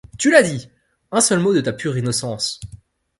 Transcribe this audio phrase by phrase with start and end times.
[0.17, 0.67] Tu l'as dit!
[1.11, 2.59] un seul mot de ta pure innocence